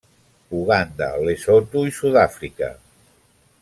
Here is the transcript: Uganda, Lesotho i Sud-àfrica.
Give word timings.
Uganda, 0.59 1.09
Lesotho 1.27 1.85
i 1.91 1.95
Sud-àfrica. 2.01 2.75